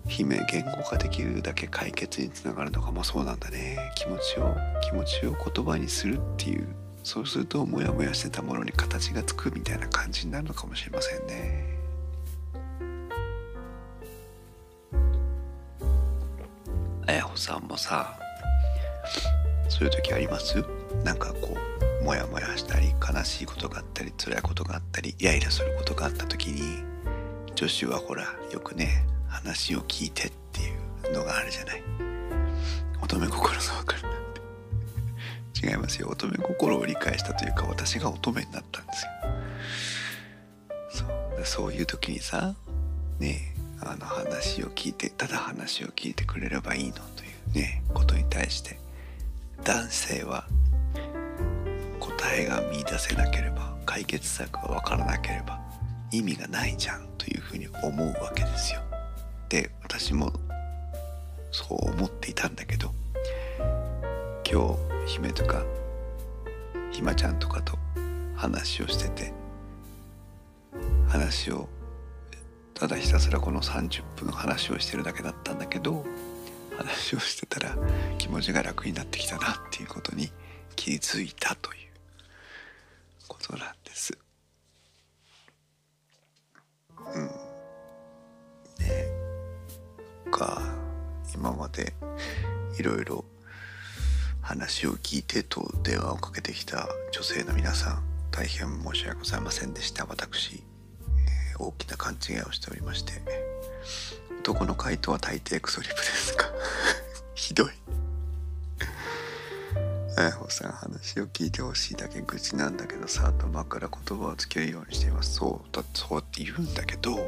[0.09, 3.77] 姫言語化できるだけ解決につながるのかもそうなんだね。
[3.97, 6.67] 気持ちを気持ちを言葉にするっていう
[7.03, 11.67] そうするとモヤモヤしてたものに形がつくみたいな感じになるのかもしれませんね。
[17.07, 18.19] あやほさんもさ
[19.69, 20.65] そういう時あります？
[21.05, 21.57] なんかこ
[22.01, 26.85] うモヤモヤしたり悲しいことがあったり辛いことがあったりイライラすることがあった時に
[27.55, 30.71] 女子はほらよくね話を聞いてってい
[31.11, 31.83] うのがあるじゃない。
[33.03, 34.03] 乙女心が分かる。
[34.03, 34.13] なん
[35.55, 36.09] て違いますよ。
[36.11, 39.11] 乙女心を理解したというか私が乙女になったんですよ。
[40.91, 41.47] そう。
[41.47, 42.55] そういう時にさ
[43.19, 48.79] ねあの話を聞いてただ話を聞いてくれればいいのというねことに対して
[49.65, 50.47] 男性は
[52.27, 55.61] 答えが見いだせなければ解決策が分からなければ
[56.11, 58.81] 意味がないじゃんというふうに思うわけですよ。
[59.49, 60.33] で私も
[61.53, 62.91] そう思っていたんだけど
[64.51, 65.63] 今日姫とか
[66.91, 67.79] ひまちゃんとかと
[68.35, 69.33] 話をしてて
[71.09, 71.69] 話を
[72.75, 76.05] ただひたすらこの30分話をしてるだけだったんだけど
[76.77, 77.77] 話をしてたら
[78.19, 80.31] 気持ちが楽になってきたなっていうことに
[80.75, 81.86] 気づいたという
[83.47, 84.19] ことなんです。
[87.15, 87.27] うん。
[88.85, 89.07] ね。
[90.31, 90.61] か
[91.35, 91.95] 今まで
[92.79, 93.25] いろいろ
[94.43, 100.05] 話を聞いてと電話をかけてきた女性の皆さん大変申し訳ございませんでした。
[100.07, 100.63] 私、
[101.53, 103.13] えー、大きな勘違いをしておりまして。
[104.41, 106.47] 男の回答は大抵クソリプですか
[107.35, 107.86] ひどい。
[110.49, 115.35] さん話を聞いてほしいだけ愚痴なんだけどさ頭から言葉をつけるようにしています。
[115.35, 117.19] そうだってそうやって言うんだけど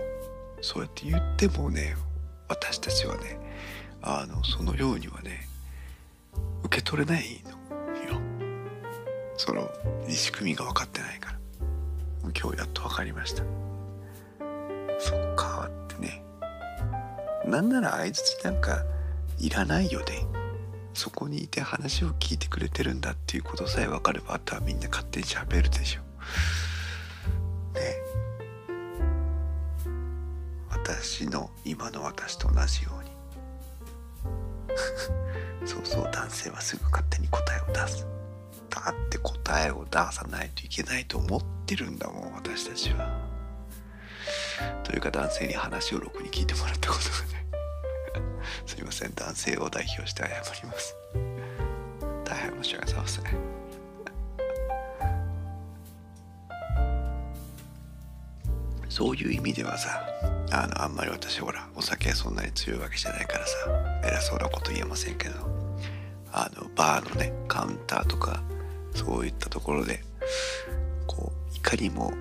[0.62, 1.96] そうやって言ってもね
[2.48, 3.38] 私たちはね
[4.00, 5.46] あのそのようにはね
[6.64, 7.50] 受け取れないの
[8.14, 8.20] よ。
[9.36, 9.70] その
[10.08, 11.38] 仕組みが分かってないから。
[12.34, 13.42] 今日やっと分かりました。
[14.98, 16.22] そっかってね。
[17.44, 18.82] なんなら相づちなんか
[19.38, 20.37] いらないよね。
[20.98, 26.00] そこにいて話を聞いてくれてるんだっていうことさえ分かればあとはみんな勝手に喋るでしょ。
[27.78, 27.94] ね。
[30.68, 33.10] 私の今の私と同じように。
[35.64, 38.04] そうそう男性はすぐ勝手に答えを出す。
[38.68, 43.08] だって答えを出さないといけないと思ってるんだもん私たちは。
[44.82, 47.37] というか男性に話をろくに聞いてもらったことがね。
[48.66, 49.14] すいません。
[49.14, 50.94] 男性を代表して謝ります。
[52.24, 53.58] 大変申し訳ございません。
[58.98, 60.02] そういう意味ではさ
[60.50, 63.54] あのあんまり私ほらお酒そんなに強いわけじゃないからさ
[64.04, 65.36] 偉そうなこと言えませんけど
[66.32, 68.42] あのバーのねカウンターとか
[68.94, 70.00] そういったところで
[71.06, 72.12] こういかにも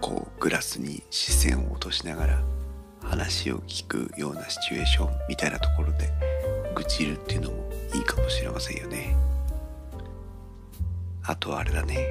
[0.00, 2.42] こうグラスに視線を落としながら
[3.08, 6.10] 話を聞くようなシチュエーションみたいなところで
[6.74, 9.16] 愚痴るっていうのもいいかもしれませんよね。
[11.24, 12.06] あとはあれだね。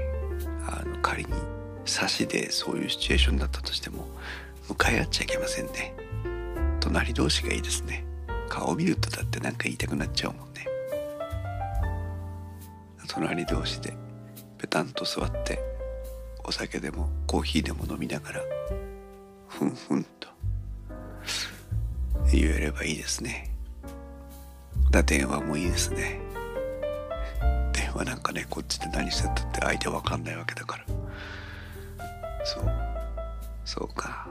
[0.68, 1.32] あの仮に
[1.86, 4.08] 差しでそういうシチュエーションだったとしても
[4.68, 5.94] 向かい合っちゃいけませんね。
[6.80, 8.06] 隣同士がいいですね。
[8.50, 10.66] 顔見るとだって何か言いたくなっちゃうもんね。
[13.08, 13.94] 隣同士で
[14.58, 15.60] ペタンと座って
[16.44, 18.42] お酒でもコーヒーでも飲みながら
[19.48, 20.06] ふんふん
[22.36, 23.50] 言えればいいですね。
[24.92, 26.20] だ電話もいいですね。
[27.74, 30.86] 電話なんかねこっちで何してたって相手わかんないわけだから。
[32.46, 32.72] そう。
[33.64, 34.28] そうか。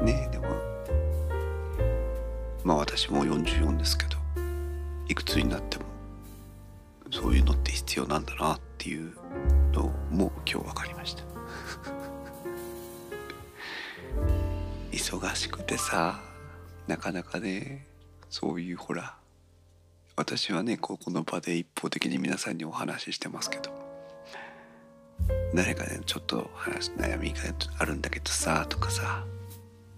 [0.00, 0.48] ねえでも。
[2.64, 4.16] まあ私も44ですけど
[5.08, 5.84] いくつになっても
[7.10, 9.12] そういうのって必要なんだなっていう
[9.72, 11.29] のも今日分かりました。
[15.00, 16.20] 忙しくてさ
[16.86, 17.86] なかなかね
[18.28, 19.16] そういうほら
[20.14, 23.70] 私はねここの場で一方的に皆さんにお話ししてますけど
[25.54, 27.36] 誰かねちょっと話悩みが
[27.78, 29.24] あるんだけどさとかさ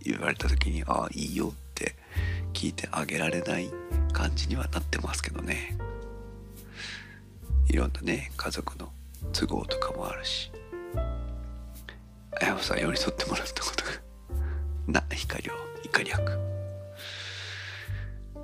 [0.02, 1.96] 言われた時にああいいよって
[2.52, 3.68] 聞いてあげられない
[4.12, 5.76] 感じにはなってますけどね。
[7.68, 8.90] いろんなね家族の
[9.32, 10.50] 都合とかもあるし。
[12.40, 13.90] あやさん寄り添ってもらったことが
[14.86, 15.52] な光を
[15.84, 16.52] 怒り悪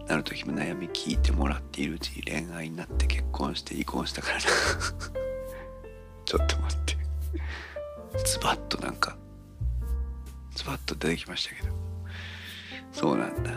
[0.08, 4.40] なる時も悩み聞いてもらっているうちに恋愛になって結婚して離婚したからな。
[6.24, 6.96] ちょっと待って。
[8.24, 9.16] ズバッとなんか
[10.54, 11.68] ズバッと出てきましたけど。
[12.90, 13.52] そうなんだ。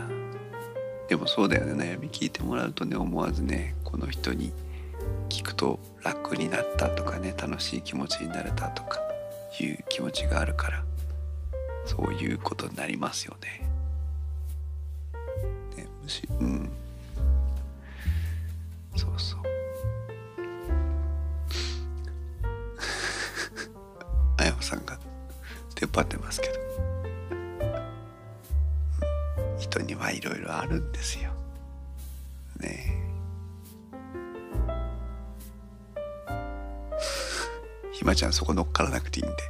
[1.08, 1.74] でもそうだよね。
[1.74, 4.54] 悩み聞いてもらうとね思わずねこの人に
[5.30, 9.00] 聞くと楽になったとかね楽しい気持ちになれたとか
[9.60, 10.91] いう気持ちがあるから。
[11.86, 13.66] そういうことになりますよね。
[15.78, 16.70] ねむしうん
[18.96, 19.42] そうそう。
[24.38, 25.00] あやまさんが
[25.76, 26.54] 出っ張ってますけど、
[29.58, 31.32] 人にはいろいろあるんですよ。
[32.60, 32.92] ねえ。
[37.94, 39.44] ひまちゃんそこ乗っからなくていいんで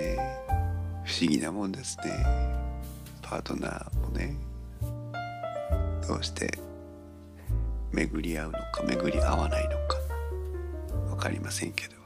[0.00, 0.16] ね
[1.04, 2.04] 不思議なもんですね。
[3.22, 4.34] パートナーもね
[6.06, 6.58] どうして
[7.92, 9.96] 巡り合うのか巡り合わないのか
[11.08, 12.00] 分かりませんけど。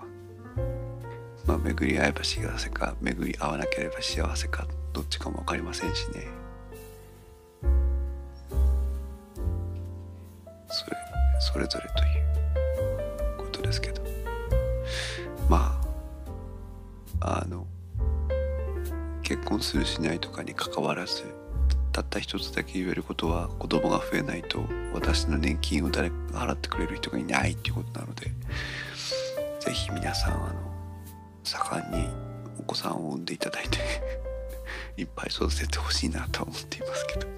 [1.46, 6.26] まあ巡り合えば幸せか巡り合わなければ幸せかどっちかも分かりませんしね。
[10.68, 10.96] それ
[11.40, 14.02] それぞれということですけど。
[15.48, 15.78] ま
[17.20, 17.66] ああの
[19.54, 21.22] 婚するしないとかにかかわらず
[21.92, 28.32] たった一つだけ言えることは子供が増えないと私の年金を誰かが払ってくれる人がいないっていうことなので
[29.60, 30.54] ぜひ皆さんあの
[31.44, 32.08] 盛んに
[32.58, 33.78] お子さんを産んでいただいて
[35.00, 37.34] いっぱい育ててほしいなとは思っていますけど。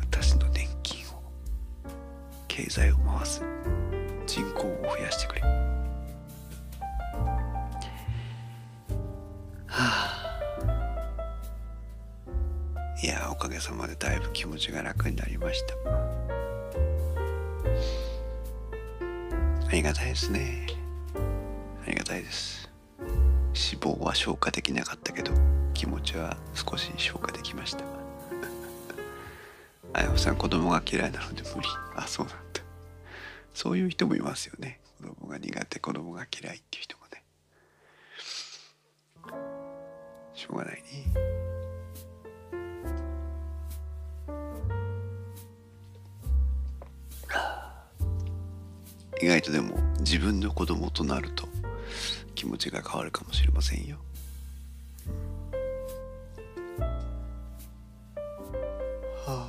[0.00, 1.22] 私の年金を
[2.48, 3.42] 経済を回す
[4.26, 5.59] 人口を増やしてくれ。
[13.40, 15.74] かげさまでだいぶ気持ちが楽になりました。
[19.66, 20.66] ありがたいですね。
[21.86, 22.70] ありがたいです。
[22.98, 25.32] 脂肪は消化できなかったけど
[25.72, 27.84] 気持ちは少し消化できました。
[29.94, 31.68] あやほさん子供が嫌いなので無理。
[31.96, 32.60] あそうなんだ。
[33.54, 34.80] そういう人もいますよね。
[35.00, 37.24] 子供が苦手子供が嫌いっていう人もね。
[40.34, 41.39] しょうがないね。
[49.22, 51.46] 意外とでも自分の子供となると
[52.34, 53.98] 気持ちが変わるかもしれませんよ。
[59.26, 59.46] は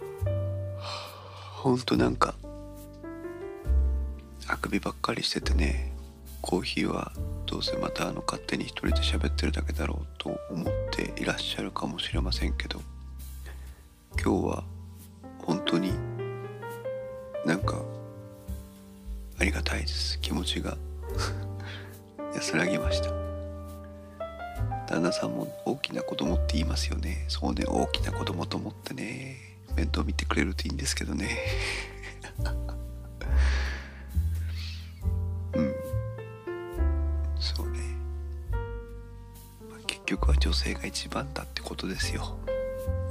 [0.00, 0.40] あ、
[1.56, 2.34] ほんとなんか
[4.48, 5.92] あくびばっかりしててね
[6.40, 7.12] コーヒーは
[7.44, 12.80] どうせまたあの勝手に一人で喋ってるだけだろうと思っていらっしゃるかもしれませんけど
[14.22, 14.64] 今日は
[15.38, 15.92] 本当に
[17.44, 17.82] なんか
[19.38, 20.18] ありがたいです。
[20.20, 20.76] 気持ちが。
[22.34, 23.10] 安らぎました。
[24.86, 27.24] 旦那さんも大きな子供って言いますよね。
[27.28, 27.64] そうね。
[27.66, 29.36] 大きな子供と思ってね。
[29.76, 31.36] 面倒見てくれるといいんですけどね。
[35.54, 35.74] うん。
[37.38, 37.78] そうね、
[39.70, 42.38] まあ結局は女性が一番だってことですよ。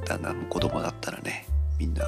[0.06, 1.48] 旦那も子供だったらね。
[1.78, 2.06] みんな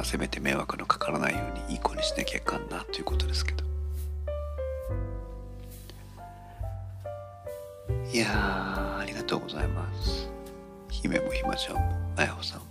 [0.00, 3.64] あせめて迷惑のかからないようにいい子にしなきゃいかんなということですけど。
[8.10, 10.26] いやーありがとうございます。
[10.90, 11.82] 姫もひまちゃんも
[12.16, 12.66] あやほさんも。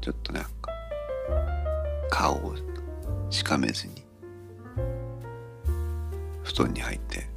[0.00, 0.50] ちょっとなんか
[2.08, 2.54] 顔を
[3.28, 4.02] しかめずに
[6.44, 7.28] 布団に入って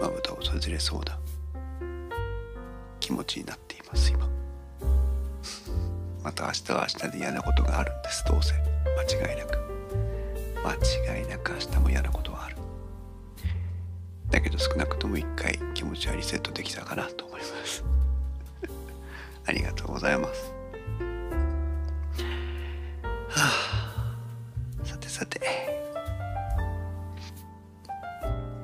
[0.00, 1.27] まぶたを閉じれそうな気持
[3.28, 4.28] ちになっています今。
[6.24, 8.24] また明日は明日で嫌なことがあるんです。
[8.24, 8.54] どうせ。
[8.54, 9.58] 間違いなく。
[10.64, 12.56] 間違いなく明日も嫌なことはある。
[14.30, 17.84] だけど少なくとも一回気持ちはリセットできたかなと思います。
[19.46, 20.52] ありがとうございます。
[23.28, 24.84] はあ。
[24.84, 25.40] さてさて。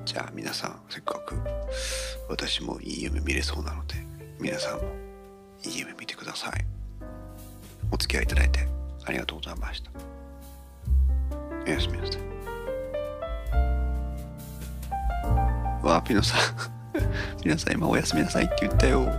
[0.05, 1.35] じゃあ皆さんせっかく
[2.29, 4.14] 私もいい夢見れそうなので
[4.45, 4.82] 皆さんも
[5.64, 6.66] いい夢見てください。
[7.90, 8.68] お付き合いいただいて
[9.07, 9.90] ありがとうございました。
[11.66, 12.20] おやすみなさい。
[15.82, 16.40] わあピノさん。
[17.42, 19.11] 皆さん今おやすみなさいって言ったよ。